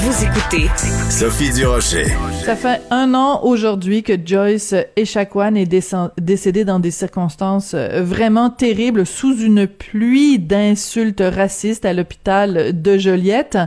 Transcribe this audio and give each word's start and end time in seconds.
Vous 0.00 0.24
écoutez 0.24 0.68
Sophie 1.10 1.50
Durocher. 1.52 2.06
Ça 2.44 2.54
fait 2.54 2.80
un 2.92 3.14
an 3.14 3.40
aujourd'hui 3.42 4.04
que 4.04 4.12
Joyce 4.24 4.72
Echaquan 4.94 5.56
est 5.56 5.66
décédée 6.20 6.64
dans 6.64 6.78
des 6.78 6.92
circonstances 6.92 7.74
euh, 7.74 8.04
vraiment 8.04 8.48
terribles 8.48 9.04
sous 9.04 9.36
une 9.36 9.66
pluie 9.66 10.38
d'insultes 10.38 11.22
racistes 11.22 11.84
à 11.84 11.94
l'hôpital 11.94 12.80
de 12.80 12.96
Joliette. 12.96 13.58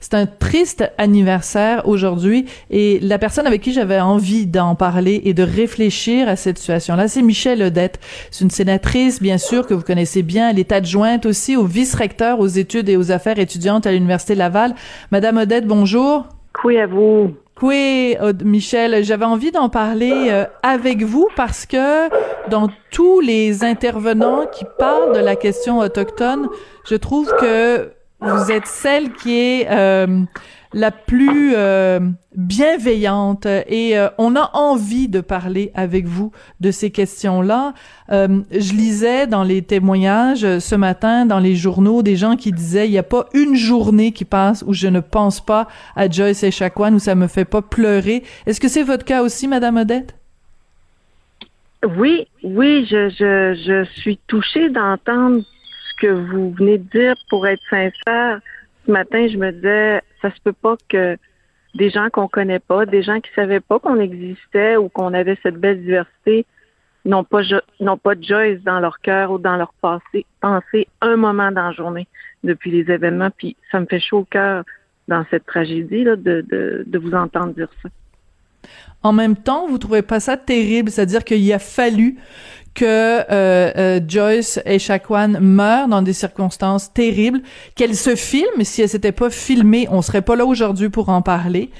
C'est 0.00 0.14
un 0.14 0.26
triste 0.26 0.90
anniversaire 0.98 1.86
aujourd'hui 1.86 2.46
et 2.70 2.98
la 3.00 3.18
personne 3.18 3.46
avec 3.46 3.62
qui 3.62 3.72
j'avais 3.72 4.00
envie 4.00 4.46
d'en 4.46 4.74
parler 4.74 5.22
et 5.24 5.34
de 5.34 5.42
réfléchir 5.42 6.28
à 6.28 6.36
cette 6.36 6.58
situation-là, 6.58 7.08
c'est 7.08 7.22
Michelle 7.22 7.62
Odette. 7.62 8.00
C'est 8.30 8.44
une 8.44 8.50
sénatrice, 8.50 9.20
bien 9.20 9.38
sûr, 9.38 9.66
que 9.66 9.74
vous 9.74 9.82
connaissez 9.82 10.22
bien. 10.22 10.50
Elle 10.50 10.58
est 10.58 10.72
adjointe 10.72 11.26
aussi 11.26 11.56
au 11.56 11.64
vice-recteur 11.64 12.40
aux 12.40 12.46
études 12.46 12.88
et 12.88 12.96
aux 12.96 13.12
affaires 13.12 13.38
étudiantes 13.38 13.86
à 13.86 13.92
l'Université 13.92 14.34
Laval. 14.34 14.74
Madame 15.10 15.36
Odette, 15.36 15.66
bonjour. 15.68 16.26
Oui, 16.64 16.78
à 16.78 16.86
vous. 16.86 17.34
Oui, 17.62 18.16
Michel, 18.44 19.04
j'avais 19.04 19.24
envie 19.24 19.50
d'en 19.50 19.68
parler 19.68 20.28
euh, 20.30 20.44
avec 20.62 21.02
vous 21.02 21.28
parce 21.36 21.66
que 21.66 22.08
dans 22.48 22.68
tous 22.90 23.20
les 23.20 23.64
intervenants 23.64 24.46
qui 24.46 24.64
parlent 24.78 25.14
de 25.14 25.20
la 25.20 25.36
question 25.36 25.78
autochtone, 25.78 26.48
je 26.84 26.94
trouve 26.94 27.32
que 27.40 27.90
vous 28.20 28.50
êtes 28.50 28.66
celle 28.66 29.12
qui 29.12 29.38
est 29.38 29.68
euh, 29.70 30.22
la 30.72 30.90
plus 30.90 31.52
euh, 31.56 32.00
bienveillante 32.36 33.46
et 33.46 33.98
euh, 33.98 34.08
on 34.18 34.36
a 34.36 34.50
envie 34.54 35.08
de 35.08 35.20
parler 35.20 35.70
avec 35.74 36.06
vous 36.06 36.32
de 36.60 36.70
ces 36.70 36.90
questions-là. 36.90 37.74
je 38.10 38.72
lisais 38.72 39.26
dans 39.26 39.44
les 39.44 39.62
témoignages 39.62 40.58
ce 40.58 40.74
matin 40.74 41.26
dans 41.26 41.40
les 41.40 41.56
journaux 41.56 42.02
des 42.02 42.16
gens 42.16 42.36
qui 42.36 42.52
disaient 42.52 42.86
il 42.86 42.92
n'y 42.92 42.98
a 42.98 43.02
pas 43.02 43.26
une 43.34 43.54
journée 43.54 44.12
qui 44.12 44.24
passe 44.24 44.64
où 44.66 44.74
je 44.74 44.88
ne 44.88 45.00
pense 45.00 45.40
pas 45.40 45.68
à 45.96 46.08
Joyce 46.08 46.42
et 46.42 46.48
Echaquan 46.48 46.94
où 46.94 46.98
ça 46.98 47.14
me 47.14 47.26
fait 47.26 47.44
pas 47.44 47.62
pleurer. 47.62 48.22
Est-ce 48.46 48.60
que 48.60 48.68
c'est 48.68 48.82
votre 48.82 49.04
cas 49.04 49.22
aussi, 49.22 49.48
Madame 49.48 49.76
Odette? 49.76 50.14
Oui, 51.96 52.26
oui, 52.42 52.86
je, 52.90 53.08
je, 53.08 53.54
je 53.64 53.84
suis 54.00 54.18
touchée 54.26 54.68
d'entendre 54.68 55.42
que 56.00 56.06
vous 56.06 56.50
venez 56.52 56.78
de 56.78 56.88
dire, 56.90 57.14
pour 57.28 57.46
être 57.46 57.62
sincère, 57.70 58.40
ce 58.88 58.92
matin, 58.92 59.28
je 59.28 59.36
me 59.36 59.52
disais, 59.52 60.02
ça 60.22 60.34
se 60.34 60.40
peut 60.42 60.54
pas 60.54 60.76
que 60.88 61.18
des 61.74 61.90
gens 61.90 62.08
qu'on 62.10 62.26
connaît 62.26 62.58
pas, 62.58 62.86
des 62.86 63.02
gens 63.02 63.20
qui 63.20 63.30
savaient 63.36 63.60
pas 63.60 63.78
qu'on 63.78 64.00
existait 64.00 64.76
ou 64.76 64.88
qu'on 64.88 65.12
avait 65.12 65.38
cette 65.42 65.56
belle 65.56 65.82
diversité, 65.82 66.46
n'ont 67.04 67.24
pas 67.24 67.42
de 67.42 68.24
Joyce 68.24 68.62
dans 68.64 68.80
leur 68.80 68.98
cœur 69.00 69.30
ou 69.30 69.38
dans 69.38 69.56
leur 69.56 69.72
passé, 69.82 70.24
penser 70.40 70.88
un 71.02 71.16
moment 71.16 71.52
dans 71.52 71.68
la 71.68 71.72
journée 71.72 72.08
depuis 72.44 72.70
les 72.70 72.90
événements. 72.92 73.30
Puis 73.30 73.56
ça 73.70 73.78
me 73.78 73.86
fait 73.86 74.00
chaud 74.00 74.20
au 74.20 74.24
cœur 74.24 74.64
dans 75.06 75.24
cette 75.30 75.44
tragédie 75.44 76.04
là, 76.04 76.16
de, 76.16 76.44
de, 76.48 76.84
de 76.86 76.98
vous 76.98 77.12
entendre 77.12 77.54
dire 77.54 77.70
ça. 77.82 77.90
En 79.02 79.12
même 79.12 79.36
temps, 79.36 79.68
vous 79.68 79.78
trouvez 79.78 80.02
pas 80.02 80.20
ça 80.20 80.36
terrible, 80.36 80.90
c'est-à-dire 80.90 81.24
qu'il 81.24 81.52
a 81.52 81.58
fallu 81.58 82.16
que 82.78 82.84
euh, 82.84 83.24
euh, 83.76 84.00
Joyce 84.06 84.60
Echaquan 84.64 85.40
meurt 85.40 85.90
dans 85.90 86.00
des 86.00 86.12
circonstances 86.12 86.92
terribles, 86.92 87.42
qu'elle 87.74 87.96
se 87.96 88.14
filme. 88.14 88.62
Si 88.62 88.82
elle 88.82 88.88
s'était 88.88 89.10
pas 89.10 89.30
filmée, 89.30 89.88
on 89.90 90.00
serait 90.00 90.22
pas 90.22 90.36
là 90.36 90.46
aujourd'hui 90.46 90.88
pour 90.88 91.08
en 91.08 91.20
parler. 91.20 91.70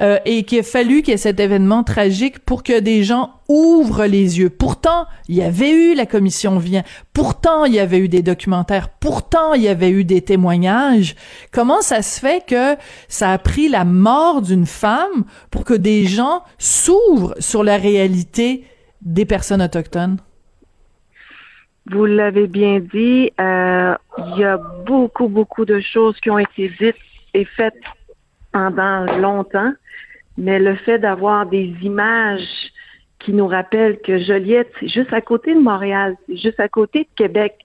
Euh, 0.00 0.18
et 0.24 0.42
qu'il 0.42 0.58
a 0.58 0.62
fallu 0.64 1.02
qu'il 1.02 1.12
y 1.12 1.14
ait 1.14 1.18
cet 1.18 1.38
événement 1.38 1.84
tragique 1.84 2.40
pour 2.40 2.64
que 2.64 2.80
des 2.80 3.04
gens 3.04 3.30
ouvrent 3.46 4.06
les 4.06 4.40
yeux. 4.40 4.50
Pourtant, 4.50 5.06
il 5.28 5.36
y 5.36 5.42
avait 5.42 5.70
eu 5.70 5.94
la 5.94 6.04
commission 6.04 6.58
vient. 6.58 6.82
Pourtant, 7.12 7.64
il 7.64 7.74
y 7.74 7.78
avait 7.78 7.98
eu 7.98 8.08
des 8.08 8.22
documentaires. 8.22 8.88
Pourtant, 8.88 9.54
il 9.54 9.62
y 9.62 9.68
avait 9.68 9.90
eu 9.90 10.02
des 10.02 10.20
témoignages. 10.20 11.14
Comment 11.52 11.80
ça 11.80 12.02
se 12.02 12.18
fait 12.18 12.44
que 12.44 12.74
ça 13.06 13.30
a 13.30 13.38
pris 13.38 13.68
la 13.68 13.84
mort 13.84 14.42
d'une 14.42 14.66
femme 14.66 15.24
pour 15.52 15.62
que 15.62 15.74
des 15.74 16.06
gens 16.06 16.42
s'ouvrent 16.58 17.36
sur 17.38 17.62
la 17.62 17.76
réalité 17.76 18.64
des 19.00 19.24
personnes 19.24 19.62
autochtones? 19.62 20.16
Vous 21.90 22.06
l'avez 22.06 22.46
bien 22.46 22.78
dit, 22.78 23.32
euh, 23.40 23.96
il 24.18 24.38
y 24.38 24.44
a 24.44 24.58
beaucoup, 24.86 25.26
beaucoup 25.26 25.64
de 25.64 25.80
choses 25.80 26.16
qui 26.20 26.30
ont 26.30 26.38
été 26.38 26.68
dites 26.80 26.94
et 27.34 27.44
faites 27.44 27.74
pendant 28.52 29.06
longtemps, 29.18 29.72
mais 30.38 30.60
le 30.60 30.76
fait 30.76 31.00
d'avoir 31.00 31.46
des 31.46 31.74
images 31.82 32.70
qui 33.18 33.32
nous 33.32 33.48
rappellent 33.48 33.98
que 34.02 34.18
Joliette, 34.18 34.70
c'est 34.78 34.88
juste 34.88 35.12
à 35.12 35.20
côté 35.20 35.52
de 35.52 35.58
Montréal, 35.58 36.16
c'est 36.28 36.36
juste 36.36 36.60
à 36.60 36.68
côté 36.68 37.00
de 37.00 37.08
Québec. 37.16 37.56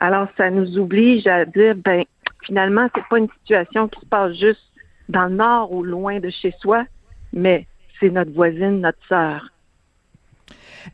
Alors, 0.00 0.28
ça 0.36 0.48
nous 0.48 0.78
oblige 0.78 1.26
à 1.26 1.44
dire, 1.44 1.74
ben, 1.74 2.04
finalement, 2.44 2.88
c'est 2.94 3.04
pas 3.10 3.18
une 3.18 3.28
situation 3.40 3.88
qui 3.88 3.98
se 3.98 4.06
passe 4.06 4.38
juste 4.38 4.62
dans 5.08 5.26
le 5.26 5.34
nord 5.34 5.72
ou 5.72 5.82
loin 5.82 6.20
de 6.20 6.30
chez 6.30 6.54
soi, 6.60 6.84
mais 7.32 7.66
c'est 7.98 8.10
notre 8.10 8.32
voisine, 8.32 8.80
notre 8.80 9.04
sœur. 9.08 9.48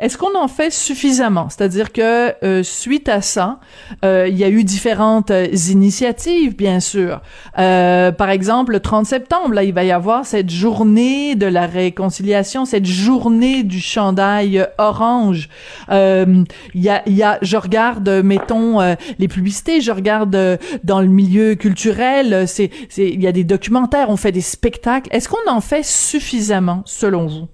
Est-ce 0.01 0.19
qu'on 0.19 0.37
en 0.37 0.49
fait 0.49 0.71
suffisamment? 0.71 1.49
C'est-à-dire 1.49 1.93
que 1.93 2.35
euh, 2.45 2.63
suite 2.63 3.09
à 3.09 3.23
ça, 3.23 3.61
euh, 4.05 4.27
il 4.29 4.37
y 4.37 4.45
a 4.45 4.49
eu 4.49 4.65
différentes 4.65 5.31
euh, 5.31 5.47
initiatives, 5.71 6.57
bien 6.57 6.81
sûr. 6.81 7.21
par 7.55 8.31
exemple, 8.31 8.73
le 8.73 8.81
30 8.81 9.07
septembre, 9.07 9.55
là, 9.55 9.65
il 9.65 9.73
va 9.73 9.85
y 9.85 9.91
avoir 9.91 10.25
cette 10.25 10.51
journée 10.51 11.35
de 11.35 11.47
la 11.47 11.67
réconciliation, 11.67 12.65
cette 12.65 12.87
journée 12.87 13.63
du 13.63 13.81
chandail 13.81 14.67
orange. 14.79 15.49
Il 15.91 16.47
y 16.75 16.89
a, 16.89 17.09
y 17.09 17.23
a, 17.23 17.39
je 17.43 17.57
regarde, 17.57 18.09
mettons, 18.25 18.81
les 19.19 19.29
publicités, 19.29 19.81
je 19.81 19.93
regarde 19.93 20.59
dans 20.85 21.01
le 21.01 21.09
milieu 21.09 21.55
culturel, 21.55 22.47
c'est, 22.47 22.71
il 22.97 23.23
y 23.23 23.27
a 23.27 23.33
des 23.33 23.45
documentaires, 23.45 24.11
on 24.11 24.17
fait 24.17 24.33
des 24.33 24.41
spectacles. 24.41 25.09
Est-ce 25.13 25.29
qu'on 25.29 25.51
en 25.51 25.61
fait 25.61 25.85
suffisamment, 25.85 26.83
selon 26.85 27.27
vous? 27.27 27.49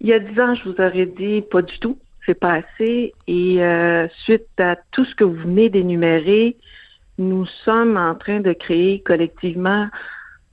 Il 0.00 0.08
y 0.08 0.12
a 0.12 0.18
dix 0.18 0.38
ans, 0.40 0.54
je 0.54 0.68
vous 0.68 0.80
aurais 0.80 1.06
dit 1.06 1.42
pas 1.42 1.62
du 1.62 1.78
tout, 1.78 1.98
c'est 2.24 2.38
pas 2.38 2.54
assez. 2.54 3.14
Et 3.26 3.62
euh, 3.62 4.08
suite 4.24 4.48
à 4.58 4.76
tout 4.92 5.04
ce 5.04 5.14
que 5.14 5.24
vous 5.24 5.42
venez 5.42 5.70
d'énumérer, 5.70 6.56
nous 7.18 7.46
sommes 7.64 7.96
en 7.96 8.14
train 8.14 8.40
de 8.40 8.52
créer 8.52 9.00
collectivement 9.00 9.88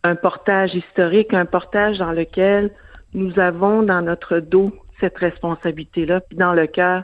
un 0.03 0.15
portage 0.15 0.75
historique, 0.75 1.33
un 1.33 1.45
portage 1.45 1.97
dans 1.97 2.11
lequel 2.11 2.71
nous 3.13 3.37
avons 3.39 3.83
dans 3.83 4.01
notre 4.01 4.39
dos 4.39 4.71
cette 4.99 5.17
responsabilité-là, 5.17 6.21
puis 6.21 6.37
dans 6.37 6.53
le 6.53 6.67
cœur, 6.67 7.03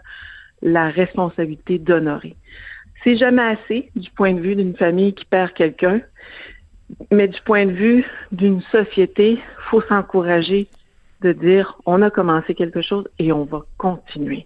la 0.62 0.90
responsabilité 0.90 1.80
d'honorer. 1.80 2.36
C'est 3.04 3.18
jamais 3.18 3.42
assez 3.42 3.92
du 3.96 4.10
point 4.12 4.34
de 4.34 4.40
vue 4.40 4.56
d'une 4.56 4.76
famille 4.76 5.14
qui 5.14 5.26
perd 5.26 5.54
quelqu'un, 5.54 6.02
mais 7.12 7.28
du 7.28 7.40
point 7.42 7.66
de 7.66 7.72
vue 7.72 8.06
d'une 8.32 8.62
société, 8.64 9.40
faut 9.70 9.82
s'encourager 9.82 10.68
de 11.22 11.32
dire 11.34 11.78
on 11.86 12.02
a 12.02 12.10
commencé 12.10 12.56
quelque 12.56 12.82
chose 12.82 13.06
et 13.20 13.32
on 13.32 13.46
va 13.46 13.62
continuer. 13.78 14.46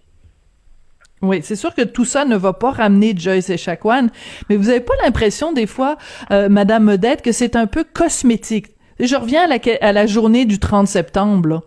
Oui, 1.22 1.40
c'est 1.42 1.56
sûr 1.56 1.74
que 1.74 1.82
tout 1.82 2.04
ça 2.04 2.24
ne 2.24 2.36
va 2.36 2.52
pas 2.52 2.70
ramener 2.70 3.14
Joyce 3.16 3.48
et 3.48 3.56
Chacuan, 3.56 4.10
mais 4.48 4.56
vous 4.56 4.68
avez 4.68 4.80
pas 4.80 4.94
l'impression 5.02 5.52
des 5.52 5.66
fois, 5.66 5.96
euh, 6.30 6.48
Madame 6.50 6.84
Modette, 6.84 7.22
que 7.22 7.32
c'est 7.32 7.56
un 7.56 7.66
peu 7.66 7.84
cosmétique? 7.84 8.66
Je 9.00 9.16
reviens 9.16 9.44
à 9.44 9.46
la, 9.46 9.58
à 9.80 9.92
la 9.92 10.06
journée 10.06 10.44
du 10.44 10.58
30 10.58 10.86
septembre. 10.86 11.62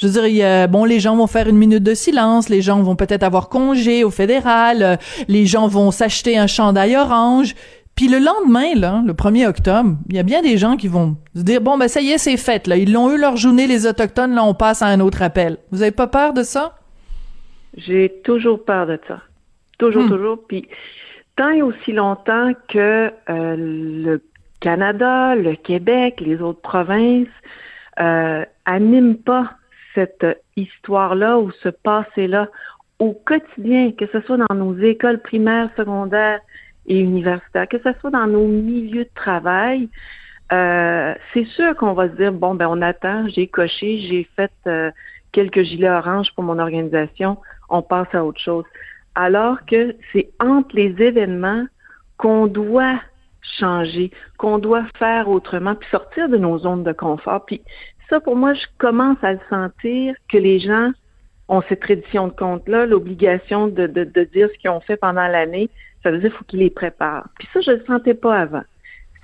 Je 0.00 0.06
veux 0.06 0.30
dire, 0.30 0.68
bon, 0.68 0.86
les 0.86 0.98
gens 0.98 1.14
vont 1.14 1.26
faire 1.26 1.46
une 1.46 1.58
minute 1.58 1.82
de 1.82 1.92
silence, 1.92 2.48
les 2.48 2.62
gens 2.62 2.82
vont 2.82 2.96
peut-être 2.96 3.22
avoir 3.22 3.50
congé 3.50 4.02
au 4.02 4.10
fédéral, 4.10 4.82
euh, 4.82 4.96
les 5.28 5.44
gens 5.44 5.68
vont 5.68 5.90
s'acheter 5.90 6.38
un 6.38 6.46
chandail 6.46 6.96
orange. 6.96 7.54
Puis 8.00 8.08
le 8.08 8.18
lendemain, 8.18 8.72
là, 8.76 9.02
le 9.06 9.12
1er 9.12 9.46
octobre, 9.46 9.98
il 10.08 10.16
y 10.16 10.18
a 10.18 10.22
bien 10.22 10.40
des 10.40 10.56
gens 10.56 10.78
qui 10.78 10.88
vont 10.88 11.18
se 11.34 11.42
dire 11.42 11.60
bon 11.60 11.76
ben 11.76 11.86
ça 11.86 12.00
y 12.00 12.12
est, 12.12 12.16
c'est 12.16 12.38
fait 12.38 12.66
là, 12.66 12.78
ils 12.78 12.90
l'ont 12.90 13.14
eu 13.14 13.20
leur 13.20 13.36
journée 13.36 13.66
les 13.66 13.86
autochtones, 13.86 14.34
là 14.34 14.42
on 14.42 14.54
passe 14.54 14.80
à 14.80 14.86
un 14.86 15.00
autre 15.00 15.20
appel. 15.20 15.58
Vous 15.70 15.82
avez 15.82 15.90
pas 15.90 16.06
peur 16.06 16.32
de 16.32 16.42
ça? 16.42 16.76
J'ai 17.76 18.10
toujours 18.24 18.64
peur 18.64 18.86
de 18.86 18.98
ça. 19.06 19.20
Toujours 19.78 20.04
hmm. 20.04 20.08
toujours 20.08 20.38
puis 20.48 20.66
tant 21.36 21.50
et 21.50 21.60
aussi 21.60 21.92
longtemps 21.92 22.52
que 22.68 23.12
euh, 23.28 23.56
le 23.58 24.22
Canada, 24.60 25.34
le 25.34 25.54
Québec, 25.56 26.22
les 26.22 26.40
autres 26.40 26.62
provinces 26.62 27.28
euh, 28.00 28.46
animent 28.64 29.18
pas 29.18 29.52
cette 29.94 30.24
histoire-là 30.56 31.38
ou 31.38 31.50
ce 31.62 31.68
passé-là 31.68 32.48
au 32.98 33.12
quotidien, 33.12 33.92
que 33.92 34.06
ce 34.10 34.22
soit 34.22 34.38
dans 34.38 34.54
nos 34.54 34.74
écoles 34.78 35.20
primaires, 35.20 35.68
secondaires, 35.76 36.40
et 36.90 36.98
universitaires, 36.98 37.68
que 37.68 37.78
ce 37.78 37.92
soit 38.00 38.10
dans 38.10 38.26
nos 38.26 38.46
milieux 38.46 39.04
de 39.04 39.14
travail, 39.14 39.88
euh, 40.52 41.14
c'est 41.32 41.46
sûr 41.46 41.76
qu'on 41.76 41.92
va 41.92 42.08
se 42.08 42.16
dire 42.16 42.32
bon 42.32 42.56
ben 42.56 42.66
on 42.68 42.82
attend, 42.82 43.28
j'ai 43.28 43.46
coché, 43.46 44.00
j'ai 44.00 44.28
fait 44.34 44.50
euh, 44.66 44.90
quelques 45.30 45.62
gilets 45.62 45.88
oranges 45.88 46.34
pour 46.34 46.42
mon 46.42 46.58
organisation, 46.58 47.38
on 47.68 47.80
passe 47.80 48.12
à 48.12 48.24
autre 48.24 48.40
chose. 48.40 48.64
Alors 49.14 49.64
que 49.66 49.94
c'est 50.12 50.30
entre 50.40 50.74
les 50.74 50.94
événements 51.00 51.64
qu'on 52.16 52.48
doit 52.48 53.00
changer, 53.58 54.10
qu'on 54.36 54.58
doit 54.58 54.84
faire 54.98 55.28
autrement, 55.28 55.76
puis 55.76 55.88
sortir 55.90 56.28
de 56.28 56.36
nos 56.36 56.58
zones 56.58 56.82
de 56.82 56.92
confort. 56.92 57.46
Puis 57.46 57.62
ça, 58.08 58.18
pour 58.20 58.34
moi, 58.34 58.54
je 58.54 58.66
commence 58.78 59.18
à 59.22 59.34
le 59.34 59.40
sentir 59.48 60.16
que 60.28 60.36
les 60.36 60.58
gens 60.58 60.90
ont 61.48 61.62
cette 61.68 61.80
tradition 61.80 62.28
de 62.28 62.32
compte-là, 62.32 62.86
l'obligation 62.86 63.68
de, 63.68 63.86
de, 63.86 64.04
de, 64.04 64.24
dire 64.24 64.48
ce 64.52 64.58
qu'ils 64.58 64.70
ont 64.70 64.80
fait 64.80 64.96
pendant 64.96 65.26
l'année, 65.26 65.70
ça 66.02 66.10
veut 66.10 66.18
dire 66.18 66.30
qu'il 66.30 66.38
faut 66.38 66.44
qu'ils 66.44 66.60
les 66.60 66.70
préparent. 66.70 67.28
Puis 67.38 67.48
ça, 67.52 67.60
je 67.60 67.70
ne 67.72 67.76
le 67.76 67.84
sentais 67.84 68.14
pas 68.14 68.38
avant. 68.38 68.62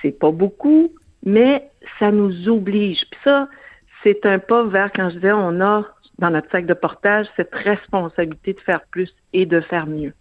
C'est 0.03 0.19
pas 0.19 0.31
beaucoup, 0.31 0.93
mais 1.25 1.71
ça 1.99 2.11
nous 2.11 2.49
oblige. 2.49 3.05
Puis 3.11 3.21
ça, 3.25 3.49
c'est 4.03 4.27
un 4.27 4.39
pas 4.39 4.65
vers 4.65 4.93
quand 4.93 5.11
je 5.11 5.17
disais 5.17 5.33
on 5.33 5.61
a 5.61 5.85
dans 6.19 6.31
notre 6.31 6.51
sac 6.51 6.67
de 6.67 6.75
portage 6.75 7.27
cette 7.37 7.55
responsabilité 7.55 8.55
de 8.55 8.61
faire 8.61 8.81
plus 8.91 9.15
et 9.33 9.47
de 9.47 9.61
faire 9.61 9.87
mieux. 9.87 10.13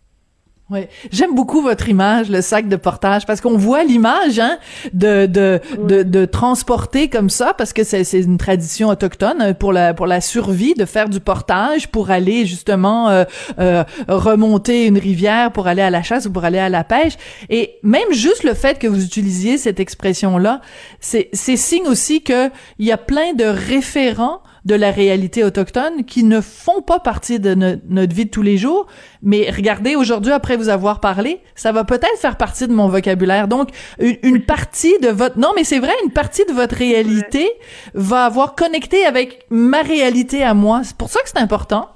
Oui, 0.71 0.79
j'aime 1.11 1.35
beaucoup 1.35 1.61
votre 1.61 1.89
image, 1.89 2.31
le 2.31 2.41
sac 2.41 2.67
de 2.67 2.75
portage, 2.75 3.27
parce 3.27 3.39
qu'on 3.39 3.55
voit 3.55 3.83
l'image 3.83 4.39
hein, 4.39 4.57
de, 4.93 5.27
de, 5.27 5.61
de, 5.77 6.01
de, 6.01 6.25
transporter 6.25 7.07
comme 7.07 7.29
ça, 7.29 7.53
parce 7.53 7.71
que 7.71 7.83
c'est, 7.83 8.03
c'est 8.03 8.21
une 8.21 8.39
tradition 8.39 8.89
autochtone 8.89 9.43
hein, 9.43 9.53
pour 9.53 9.71
la 9.71 9.93
pour 9.93 10.07
la 10.07 10.21
survie 10.21 10.73
de 10.73 10.85
faire 10.85 11.07
du 11.07 11.19
portage 11.19 11.89
pour 11.89 12.09
aller 12.09 12.47
justement 12.47 13.09
euh, 13.09 13.25
euh, 13.59 13.83
remonter 14.07 14.87
une 14.87 14.97
rivière 14.97 15.51
pour 15.51 15.67
aller 15.67 15.83
à 15.83 15.91
la 15.91 16.01
chasse 16.01 16.25
ou 16.25 16.31
pour 16.31 16.45
aller 16.45 16.57
à 16.57 16.69
la 16.69 16.83
pêche. 16.83 17.13
Et 17.51 17.75
même 17.83 18.11
juste 18.11 18.43
le 18.43 18.55
fait 18.55 18.79
que 18.79 18.87
vous 18.87 19.05
utilisiez 19.05 19.59
cette 19.59 19.79
expression-là, 19.79 20.61
c'est 20.99 21.29
c'est 21.31 21.57
signe 21.57 21.85
aussi 21.85 22.23
que 22.23 22.49
il 22.79 22.87
y 22.87 22.91
a 22.91 22.97
plein 22.97 23.33
de 23.33 23.45
référents 23.45 24.41
de 24.65 24.73
la 24.73 24.89
réalité 24.89 25.43
autochtone 25.43 26.05
qui 26.05 26.23
ne 26.23 26.41
font 26.41 26.81
pas 26.81 26.99
partie 26.99 27.39
de 27.39 27.53
notre 27.53 28.15
vie 28.15 28.25
de 28.25 28.31
tous 28.31 28.41
les 28.41 28.57
jours. 28.57 28.87
Mais 29.21 29.49
regardez, 29.51 29.95
aujourd'hui, 29.95 30.31
après 30.31 30.57
vous 30.57 30.69
avoir 30.69 30.99
parlé, 30.99 31.39
ça 31.53 31.71
va 31.71 31.83
peut-être 31.83 32.17
faire 32.17 32.35
partie 32.35 32.67
de 32.67 32.73
mon 32.73 32.87
vocabulaire. 32.87 33.47
Donc, 33.47 33.69
une, 33.99 34.41
partie 34.41 34.97
de 34.99 35.09
votre... 35.09 35.37
Non, 35.37 35.49
mais 35.55 35.63
c'est 35.63 35.79
vrai, 35.79 35.93
une 36.03 36.11
partie 36.11 36.45
de 36.45 36.51
votre 36.51 36.75
réalité 36.75 37.47
va 37.93 38.25
avoir 38.25 38.55
connecté 38.55 39.05
avec 39.05 39.45
ma 39.51 39.83
réalité 39.83 40.43
à 40.43 40.55
moi. 40.55 40.81
C'est 40.83 40.97
pour 40.97 41.09
ça 41.09 41.21
que 41.21 41.29
c'est 41.29 41.39
important. 41.39 41.89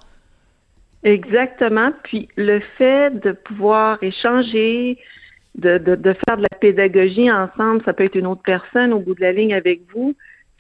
Exactement. 1.04 1.92
Puis 2.04 2.30
le 2.36 2.60
fait 2.78 3.20
de 3.20 3.32
pouvoir 3.32 3.98
échanger, 4.04 4.98
de, 5.56 5.80
de, 5.80 5.96
de, 5.96 6.14
faire 6.28 6.38
de 6.38 6.44
la 6.44 6.58
pédagogie 6.60 7.32
ensemble, 7.32 7.82
ça 7.84 7.94
peut 7.94 8.04
être 8.04 8.16
une 8.16 8.28
autre 8.28 8.44
personne 8.44 8.94
au 8.94 9.00
bout 9.00 9.16
de 9.16 9.22
la 9.22 9.32
ligne 9.32 9.54
avec 9.54 9.82
vous, 9.94 10.16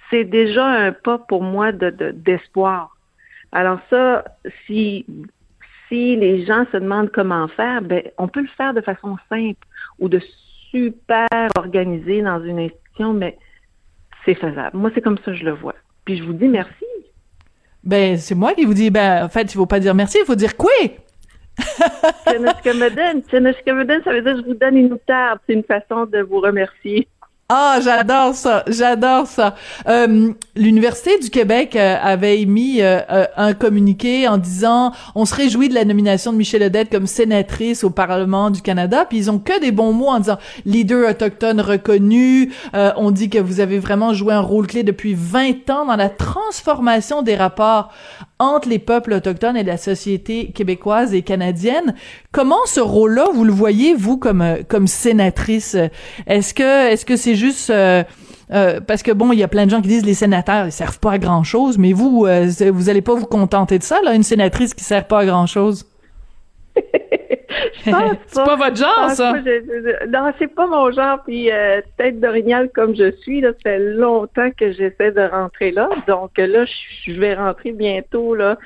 c'est 0.09 0.23
déjà 0.23 0.65
un 0.65 0.91
pas 0.91 1.17
pour 1.17 1.43
moi 1.43 1.71
de, 1.71 2.11
d'espoir. 2.11 2.95
Alors 3.51 3.79
ça, 3.89 4.25
si 4.65 5.05
si 5.87 6.15
les 6.15 6.45
gens 6.45 6.65
se 6.71 6.77
demandent 6.77 7.11
comment 7.11 7.47
faire, 7.47 7.81
ben 7.81 8.03
on 8.17 8.27
peut 8.27 8.41
le 8.41 8.49
faire 8.55 8.73
de 8.73 8.81
façon 8.81 9.17
simple 9.27 9.65
ou 9.97 10.07
de 10.07 10.21
super 10.69 11.27
organisé 11.57 12.21
dans 12.21 12.43
une 12.43 12.59
institution, 12.59 13.13
mais 13.13 13.37
c'est 14.23 14.35
faisable. 14.35 14.77
Moi, 14.77 14.91
c'est 14.93 15.01
comme 15.01 15.17
ça 15.17 15.31
que 15.31 15.33
je 15.33 15.45
le 15.45 15.53
vois. 15.53 15.75
Puis 16.05 16.17
je 16.17 16.23
vous 16.23 16.33
dis 16.33 16.47
merci. 16.47 16.85
Ben, 17.83 18.17
c'est 18.17 18.35
moi 18.35 18.53
qui 18.53 18.65
vous 18.65 18.73
dis, 18.73 18.91
ben, 18.91 19.25
en 19.25 19.29
fait, 19.29 19.51
il 19.53 19.57
faut 19.57 19.65
pas 19.65 19.79
dire 19.79 19.95
merci, 19.95 20.19
il 20.21 20.25
faut 20.25 20.35
dire 20.35 20.55
quoi? 20.55 20.69
ça 24.03 24.11
veut 24.11 24.21
dire 24.21 24.37
je 24.37 24.45
vous 24.45 24.53
donne 24.53 24.77
une 24.77 24.93
outarde. 24.93 25.39
C'est 25.47 25.53
une 25.53 25.63
façon 25.63 26.05
de 26.05 26.19
vous 26.19 26.39
remercier. 26.39 27.07
Ah, 27.51 27.79
j'adore 27.83 28.35
ça, 28.35 28.63
j'adore 28.67 29.25
ça. 29.25 29.55
Euh, 29.87 30.33
L'Université 30.55 31.17
du 31.17 31.31
Québec 31.31 31.75
euh, 31.75 31.95
avait 31.99 32.41
émis 32.41 32.83
euh, 32.83 33.01
un 33.37 33.55
communiqué 33.55 34.27
en 34.27 34.37
disant 34.37 34.91
on 35.15 35.25
se 35.25 35.33
réjouit 35.33 35.67
de 35.67 35.73
la 35.73 35.83
nomination 35.83 36.31
de 36.31 36.37
Michelle 36.37 36.61
Odette 36.61 36.91
comme 36.91 37.07
sénatrice 37.07 37.83
au 37.83 37.89
Parlement 37.89 38.51
du 38.51 38.61
Canada, 38.61 39.03
puis 39.09 39.17
ils 39.17 39.31
ont 39.31 39.39
que 39.39 39.59
des 39.61 39.71
bons 39.71 39.93
mots 39.93 40.09
en 40.09 40.19
disant 40.19 40.37
leader 40.65 41.09
autochtone 41.09 41.59
reconnu. 41.59 42.53
on 42.73 43.09
dit 43.09 43.31
que 43.31 43.39
vous 43.39 43.61
avez 43.61 43.79
vraiment 43.79 44.13
joué 44.13 44.35
un 44.35 44.41
rôle 44.41 44.67
clé 44.67 44.83
depuis 44.83 45.15
20 45.15 45.71
ans 45.71 45.85
dans 45.87 45.95
la 45.95 46.09
transformation 46.09 47.23
des 47.23 47.35
rapports 47.35 47.91
entre 48.39 48.69
les 48.69 48.79
peuples 48.79 49.13
autochtones 49.13 49.57
et 49.57 49.63
la 49.63 49.77
société 49.77 50.51
québécoise 50.51 51.13
et 51.13 51.21
canadienne. 51.21 51.93
Comment 52.31 52.65
ce 52.65 52.79
rôle-là, 52.79 53.25
vous 53.33 53.43
le 53.43 53.51
voyez, 53.51 53.93
vous, 53.93 54.17
comme, 54.17 54.41
euh, 54.41 54.57
comme 54.67 54.87
sénatrice? 54.87 55.75
Est-ce 56.25 56.53
que, 56.53 56.91
est-ce 56.91 57.05
que 57.05 57.17
c'est 57.17 57.35
juste, 57.35 57.69
euh, 57.69 58.03
euh, 58.51 58.79
parce 58.79 59.03
que 59.03 59.11
bon, 59.11 59.33
il 59.33 59.39
y 59.39 59.43
a 59.43 59.49
plein 59.49 59.65
de 59.65 59.71
gens 59.71 59.81
qui 59.81 59.89
disent 59.89 60.05
les 60.05 60.13
sénateurs, 60.13 60.65
ils 60.67 60.71
servent 60.71 60.99
pas 60.99 61.13
à 61.13 61.17
grand 61.17 61.43
chose, 61.43 61.77
mais 61.77 61.91
vous, 61.91 62.21
vous 62.21 62.89
allez 62.89 63.01
pas 63.01 63.13
vous 63.13 63.25
contenter 63.25 63.77
de 63.77 63.83
ça, 63.83 64.01
là, 64.03 64.15
une 64.15 64.23
sénatrice 64.23 64.73
qui 64.73 64.83
sert 64.83 65.05
pas 65.05 65.19
à 65.19 65.25
grand 65.25 65.45
chose? 65.45 65.88
C'est 67.83 67.91
pas, 67.91 68.55
votre 68.55 68.75
genre, 68.75 69.09
ça. 69.11 69.33
non, 70.07 70.31
c'est 70.37 70.53
pas 70.53 70.67
mon 70.67 70.91
genre. 70.91 71.19
Puis 71.25 71.51
euh, 71.51 71.81
tête 71.97 72.19
d'orignal 72.19 72.69
comme 72.73 72.95
je 72.95 73.11
suis, 73.21 73.41
là, 73.41 73.51
ça 73.53 73.71
fait 73.71 73.79
longtemps 73.79 74.51
que 74.51 74.71
j'essaie 74.71 75.11
de 75.11 75.29
rentrer 75.29 75.71
là. 75.71 75.89
Donc 76.07 76.37
là, 76.37 76.65
je 77.05 77.19
vais 77.19 77.33
rentrer 77.33 77.71
bientôt 77.71 78.35
là 78.35 78.57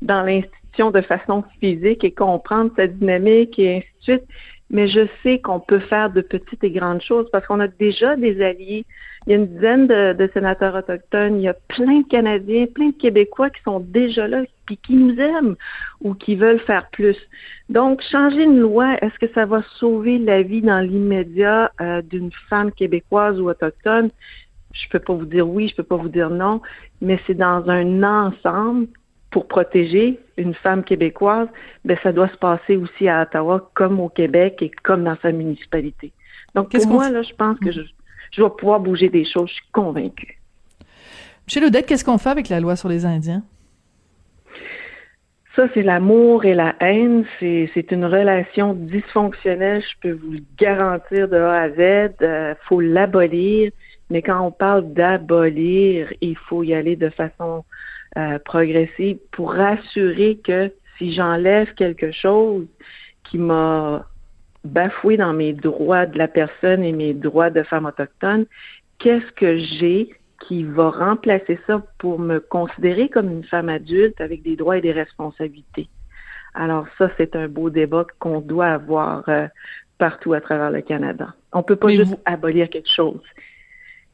dans 0.00 0.22
l'institution 0.22 0.90
de 0.90 1.00
façon 1.00 1.44
physique 1.60 2.04
et 2.04 2.10
comprendre 2.10 2.70
sa 2.76 2.86
dynamique 2.86 3.58
et 3.58 3.76
ainsi 3.76 3.86
de 3.98 4.02
suite 4.02 4.24
mais 4.72 4.88
je 4.88 5.06
sais 5.22 5.38
qu'on 5.38 5.60
peut 5.60 5.78
faire 5.78 6.10
de 6.10 6.22
petites 6.22 6.64
et 6.64 6.70
grandes 6.70 7.02
choses 7.02 7.28
parce 7.30 7.46
qu'on 7.46 7.60
a 7.60 7.68
déjà 7.68 8.16
des 8.16 8.42
alliés. 8.42 8.86
Il 9.26 9.30
y 9.30 9.34
a 9.34 9.36
une 9.36 9.46
dizaine 9.46 9.86
de, 9.86 10.30
sénateurs 10.34 10.74
autochtones, 10.74 11.36
il 11.36 11.42
y 11.42 11.48
a 11.48 11.54
plein 11.68 12.00
de 12.00 12.08
Canadiens, 12.08 12.66
plein 12.66 12.88
de 12.88 12.96
Québécois 12.96 13.50
qui 13.50 13.62
sont 13.62 13.78
déjà 13.78 14.26
là, 14.26 14.42
puis 14.66 14.78
qui 14.78 14.94
nous 14.94 15.16
aiment 15.20 15.54
ou 16.00 16.14
qui 16.14 16.34
veulent 16.34 16.58
faire 16.60 16.88
plus. 16.90 17.16
Donc, 17.68 18.02
changer 18.10 18.42
une 18.42 18.58
loi, 18.58 18.96
est-ce 19.00 19.16
que 19.18 19.32
ça 19.32 19.46
va 19.46 19.62
sauver 19.78 20.18
la 20.18 20.42
vie 20.42 20.62
dans 20.62 20.80
l'immédiat 20.80 21.70
euh, 21.80 22.02
d'une 22.02 22.32
femme 22.48 22.72
québécoise 22.72 23.38
ou 23.40 23.48
autochtone? 23.48 24.10
Je 24.72 24.88
peux 24.88 24.98
pas 24.98 25.12
vous 25.12 25.26
dire 25.26 25.48
oui, 25.48 25.68
je 25.68 25.76
peux 25.76 25.82
pas 25.84 25.96
vous 25.96 26.08
dire 26.08 26.30
non, 26.30 26.62
mais 27.00 27.20
c'est 27.26 27.34
dans 27.34 27.68
un 27.68 28.02
ensemble 28.02 28.88
pour 29.32 29.48
protéger 29.48 30.20
une 30.36 30.54
femme 30.54 30.84
québécoise, 30.84 31.48
ben 31.84 31.96
ça 32.02 32.12
doit 32.12 32.28
se 32.28 32.36
passer 32.36 32.76
aussi 32.76 33.08
à 33.08 33.22
Ottawa 33.22 33.70
comme 33.74 33.98
au 33.98 34.08
Québec 34.08 34.58
et 34.60 34.70
comme 34.70 35.04
dans 35.04 35.16
sa 35.22 35.32
municipalité. 35.32 36.12
Donc 36.54 36.70
pour 36.70 36.86
moi 36.86 37.10
là, 37.10 37.22
je 37.22 37.34
pense 37.34 37.58
que 37.58 37.72
je, 37.72 37.80
je 38.30 38.42
vais 38.42 38.50
pouvoir 38.50 38.80
bouger 38.80 39.08
des 39.08 39.24
choses, 39.24 39.48
je 39.48 39.54
suis 39.54 39.70
convaincue. 39.72 40.38
Michel 41.46 41.64
Odette, 41.64 41.86
qu'est-ce 41.86 42.04
qu'on 42.04 42.18
fait 42.18 42.30
avec 42.30 42.48
la 42.48 42.60
loi 42.60 42.76
sur 42.76 42.88
les 42.88 43.04
Indiens? 43.04 43.42
Ça, 45.54 45.66
c'est 45.74 45.82
l'amour 45.82 46.46
et 46.46 46.54
la 46.54 46.74
haine. 46.80 47.26
C'est 47.40 47.90
une 47.90 48.06
relation 48.06 48.72
dysfonctionnelle, 48.72 49.82
je 49.82 49.94
peux 50.00 50.12
vous 50.12 50.32
le 50.32 50.44
garantir 50.56 51.28
de 51.28 51.36
A 51.36 51.62
à 51.62 51.68
Z. 51.68 51.74
Il 51.78 52.26
euh, 52.26 52.54
faut 52.68 52.80
l'abolir. 52.80 53.70
Mais 54.08 54.22
quand 54.22 54.40
on 54.40 54.50
parle 54.50 54.92
d'abolir, 54.94 56.12
il 56.22 56.36
faut 56.36 56.62
y 56.62 56.72
aller 56.72 56.96
de 56.96 57.10
façon 57.10 57.64
euh, 58.16 58.38
progressive 58.38 59.18
pour 59.30 59.54
rassurer 59.54 60.38
que 60.44 60.72
si 60.98 61.12
j'enlève 61.14 61.72
quelque 61.74 62.12
chose 62.12 62.66
qui 63.24 63.38
m'a 63.38 64.06
bafoué 64.64 65.16
dans 65.16 65.32
mes 65.32 65.52
droits 65.52 66.06
de 66.06 66.18
la 66.18 66.28
personne 66.28 66.84
et 66.84 66.92
mes 66.92 67.14
droits 67.14 67.50
de 67.50 67.62
femme 67.62 67.86
autochtone, 67.86 68.46
qu'est-ce 68.98 69.32
que 69.32 69.56
j'ai 69.58 70.10
qui 70.46 70.64
va 70.64 70.90
remplacer 70.90 71.58
ça 71.66 71.82
pour 71.98 72.18
me 72.18 72.38
considérer 72.38 73.08
comme 73.08 73.30
une 73.30 73.44
femme 73.44 73.68
adulte 73.68 74.20
avec 74.20 74.42
des 74.42 74.56
droits 74.56 74.78
et 74.78 74.82
des 74.82 74.92
responsabilités? 74.92 75.88
Alors 76.54 76.86
ça, 76.98 77.10
c'est 77.16 77.34
un 77.34 77.48
beau 77.48 77.70
débat 77.70 78.06
qu'on 78.18 78.40
doit 78.40 78.66
avoir 78.66 79.26
euh, 79.28 79.46
partout 79.98 80.34
à 80.34 80.40
travers 80.40 80.70
le 80.70 80.82
Canada. 80.82 81.34
On 81.52 81.62
peut 81.62 81.76
pas 81.76 81.88
juste 81.88 82.18
abolir 82.24 82.68
quelque 82.68 82.90
chose 82.90 83.22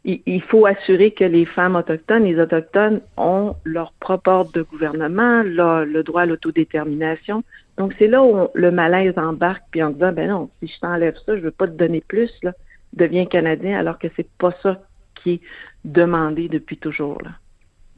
il, 0.08 0.42
faut 0.42 0.64
assurer 0.64 1.10
que 1.10 1.24
les 1.24 1.44
femmes 1.44 1.76
autochtones, 1.76 2.24
les 2.24 2.40
autochtones 2.40 3.00
ont 3.18 3.54
leur 3.64 3.92
propre 4.00 4.30
ordre 4.30 4.52
de 4.52 4.62
gouvernement, 4.62 5.42
le 5.42 6.02
droit 6.02 6.22
à 6.22 6.26
l'autodétermination. 6.26 7.44
Donc 7.76 7.94
c'est 7.98 8.08
là 8.08 8.22
où 8.22 8.48
le 8.54 8.70
malaise 8.70 9.18
embarque, 9.18 9.64
puis 9.70 9.82
en 9.82 9.90
disant 9.90 10.12
ben 10.12 10.30
non, 10.30 10.50
si 10.60 10.68
je 10.68 10.80
t'enlève 10.80 11.14
ça, 11.26 11.36
je 11.36 11.42
veux 11.42 11.50
pas 11.50 11.66
te 11.66 11.72
donner 11.72 12.02
plus, 12.06 12.30
là, 12.42 12.52
deviens 12.94 13.26
canadien, 13.26 13.78
alors 13.78 13.98
que 13.98 14.08
c'est 14.16 14.28
pas 14.38 14.54
ça 14.62 14.80
qui 15.14 15.32
est 15.32 15.40
demandé 15.84 16.48
depuis 16.48 16.78
toujours 16.78 17.20
là. 17.22 17.30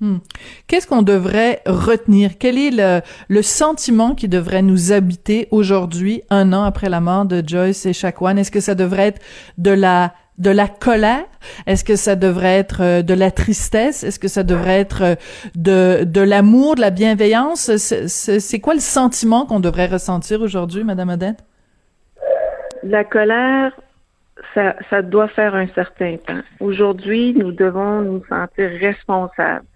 Hmm. 0.00 0.19
Qu'est-ce 0.67 0.87
qu'on 0.87 1.02
devrait 1.02 1.61
retenir? 1.67 2.38
Quel 2.38 2.57
est 2.57 3.02
le, 3.29 3.43
sentiment 3.43 4.14
qui 4.14 4.29
devrait 4.29 4.62
nous 4.62 4.93
habiter 4.93 5.47
aujourd'hui, 5.50 6.23
un 6.31 6.55
an 6.55 6.62
après 6.64 6.88
la 6.88 7.00
mort 7.00 7.26
de 7.26 7.43
Joyce 7.47 7.85
et 7.85 7.93
Chacuan? 7.93 8.38
Est-ce 8.38 8.50
que 8.50 8.61
ça 8.61 8.75
devrait 8.75 9.09
être 9.09 9.23
de 9.59 9.71
la 9.71 10.14
de 10.40 10.50
la 10.50 10.66
colère? 10.66 11.25
Est-ce 11.66 11.85
que 11.85 11.94
ça 11.97 12.16
devrait 12.16 12.59
être 12.59 12.82
euh, 12.82 13.02
de 13.02 13.14
la 13.14 13.30
tristesse? 13.30 14.02
Est-ce 14.02 14.18
que 14.18 14.28
ça 14.28 14.42
devrait 14.42 14.80
être 14.80 15.02
euh, 15.02 15.14
de, 15.54 16.04
de 16.04 16.20
l'amour, 16.20 16.75
de 16.75 16.80
la 16.80 16.90
bienveillance? 16.90 17.70
C'est 17.76 18.61
quoi 18.61 18.75
le 18.75 18.80
sentiment 18.80 19.47
qu'on 19.47 19.61
devrait 19.61 19.87
ressentir 19.87 20.40
aujourd'hui, 20.40 20.82
Madame 20.82 21.11
Odette? 21.11 21.44
La 22.82 23.04
colère, 23.04 23.73
ça, 24.54 24.75
ça 24.88 25.02
doit 25.02 25.28
faire 25.28 25.54
un 25.54 25.68
certain 25.68 26.16
temps. 26.16 26.40
Aujourd'hui, 26.59 27.35
nous 27.35 27.52
devons 27.52 28.00
nous 28.00 28.25
sentir 28.26 28.70
responsables 28.80 29.66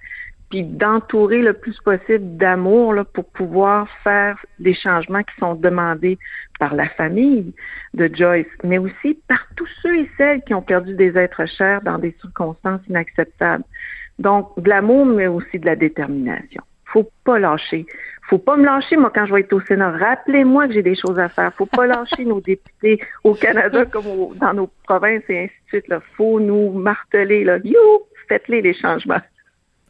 puis 0.55 0.63
d'entourer 0.63 1.43
le 1.43 1.53
plus 1.53 1.77
possible 1.81 2.37
d'amour 2.37 2.95
pour 3.13 3.25
pouvoir 3.25 3.89
faire 4.05 4.39
des 4.61 4.73
changements 4.73 5.25
qui 5.25 5.35
sont 5.41 5.57
demandés 5.57 6.17
par 6.61 6.77
la 6.77 6.89
famille 6.91 7.53
de 7.93 8.09
Joyce, 8.15 8.47
mais 8.63 8.79
aussi 8.79 9.19
par 9.27 9.45
tous 9.57 9.67
ceux 9.83 9.97
et 9.97 10.11
celles 10.17 10.43
qui 10.43 10.55
ont 10.55 10.63
perdu 10.63 10.95
des 10.95 11.19
êtres 11.19 11.45
chers 11.47 11.83
dans 11.83 11.99
des 11.99 12.15
circonstances 12.21 12.81
inacceptables. 12.89 13.65
Donc, 14.21 14.49
de 14.57 14.69
l'amour, 14.69 15.07
mais 15.07 15.27
aussi 15.27 15.59
de 15.59 15.67
la 15.67 15.75
détermination. 15.75 16.63
faut 16.85 17.11
pas 17.25 17.41
lâcher. 17.41 17.85
Faut 18.29 18.39
pas 18.39 18.57
me 18.57 18.65
lâcher, 18.65 18.97
moi, 18.97 19.11
quand 19.13 19.27
je 19.27 19.35
vais 19.35 19.41
être 19.41 19.53
au 19.53 19.61
Sénat. 19.63 19.91
Rappelez-moi 19.91 20.69
que 20.69 20.75
j'ai 20.75 20.83
des 20.83 20.95
choses 20.95 21.19
à 21.19 21.29
faire. 21.29 21.53
Faut 21.55 21.67
pas 21.67 21.87
lâcher 21.87 22.25
nos 22.25 22.41
députés 22.41 23.01
au 23.25 23.35
Canada 23.35 23.87
comme 23.87 24.37
dans 24.37 24.55
nos 24.55 24.71
provinces 24.85 25.25
et 25.29 25.41
ainsi 25.41 25.55
de 25.65 25.69
suite. 25.69 25.89
Là. 25.89 26.01
Faut 26.17 26.39
nous 26.39 26.71
marteler, 26.71 27.43
là. 27.43 27.59
You! 27.65 28.07
Faites-les, 28.29 28.63
les 28.63 28.75
changements. 28.75 29.21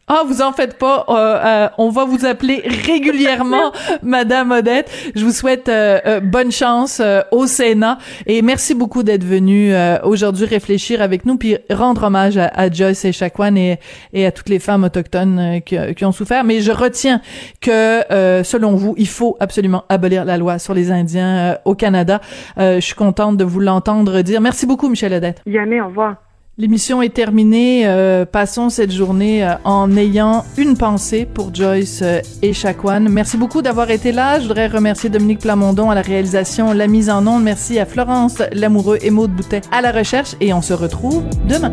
Ah, 0.06 0.22
vous 0.26 0.42
en 0.42 0.52
faites 0.52 0.78
pas. 0.78 1.06
Euh, 1.08 1.14
euh, 1.14 1.68
on 1.78 1.88
va 1.88 2.04
vous 2.04 2.26
appeler 2.26 2.62
régulièrement, 2.86 3.72
Madame 4.02 4.50
Odette. 4.50 4.90
Je 5.14 5.24
vous 5.24 5.30
souhaite 5.30 5.70
euh, 5.70 6.20
bonne 6.20 6.52
chance 6.52 7.00
au 7.30 7.46
Sénat 7.46 7.98
et 8.26 8.42
merci 8.42 8.74
beaucoup 8.74 9.02
d'être 9.02 9.24
venu 9.24 9.72
aujourd'hui 10.02 10.44
réfléchir 10.44 11.00
avec 11.00 11.24
nous 11.24 11.36
puis 11.36 11.56
rendre 11.70 12.04
hommage 12.04 12.36
à, 12.36 12.70
Joyce 12.70 13.04
et 13.04 13.12
Chacuan 13.12 13.56
et, 13.56 13.78
et, 14.12 14.26
à 14.26 14.32
toutes 14.32 14.48
les 14.48 14.58
femmes 14.58 14.84
autochtones 14.84 15.60
qui, 15.64 15.76
qui, 15.94 16.04
ont 16.04 16.12
souffert. 16.12 16.44
Mais 16.44 16.60
je 16.60 16.72
retiens 16.72 17.20
que, 17.60 18.02
selon 18.42 18.74
vous, 18.74 18.94
il 18.98 19.08
faut 19.08 19.36
absolument 19.40 19.84
abolir 19.88 20.24
la 20.24 20.36
loi 20.36 20.58
sur 20.58 20.74
les 20.74 20.90
Indiens 20.90 21.58
au 21.64 21.74
Canada. 21.74 22.20
je 22.56 22.80
suis 22.80 22.94
contente 22.94 23.36
de 23.36 23.44
vous 23.44 23.60
l'entendre 23.60 24.20
dire. 24.20 24.40
Merci 24.40 24.66
beaucoup, 24.66 24.88
Michel 24.88 25.14
Odette. 25.14 25.40
Jamais, 25.46 25.80
au 25.80 25.86
revoir. 25.86 26.23
L'émission 26.56 27.02
est 27.02 27.12
terminée. 27.12 27.82
Euh, 27.84 28.24
passons 28.24 28.70
cette 28.70 28.92
journée 28.92 29.44
euh, 29.44 29.54
en 29.64 29.96
ayant 29.96 30.44
une 30.56 30.76
pensée 30.76 31.26
pour 31.26 31.52
Joyce 31.52 32.00
euh, 32.02 32.20
et 32.42 32.52
Chacuan. 32.52 33.08
Merci 33.08 33.36
beaucoup 33.36 33.60
d'avoir 33.60 33.90
été 33.90 34.12
là. 34.12 34.38
Je 34.38 34.44
voudrais 34.46 34.68
remercier 34.68 35.10
Dominique 35.10 35.40
Plamondon 35.40 35.90
à 35.90 35.96
la 35.96 36.02
réalisation, 36.02 36.72
la 36.72 36.86
mise 36.86 37.10
en 37.10 37.26
onde. 37.26 37.42
Merci 37.42 37.80
à 37.80 37.86
Florence 37.86 38.40
Lamoureux 38.52 38.98
et 39.02 39.10
Maude 39.10 39.32
Boutet 39.32 39.62
à 39.72 39.80
la 39.80 39.90
recherche. 39.90 40.36
Et 40.40 40.52
on 40.52 40.62
se 40.62 40.74
retrouve 40.74 41.24
demain. 41.48 41.72